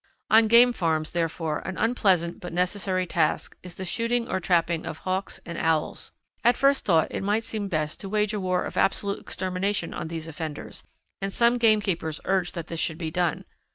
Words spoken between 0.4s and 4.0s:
game farms, therefore, an unpleasant but necessary task is the